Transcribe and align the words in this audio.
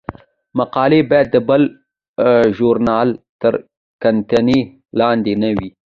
مقالې 0.57 0.99
باید 1.09 1.27
د 1.31 1.37
بل 1.49 1.61
ژورنال 2.57 3.09
تر 3.41 3.53
کتنې 4.03 4.59
لاندې 4.99 5.33
نه 5.41 5.49
وي. 5.55 5.69